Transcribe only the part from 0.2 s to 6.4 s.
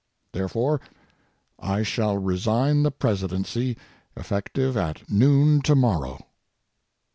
Therefore, I shall resign the Presidency effective at noon tomorrow.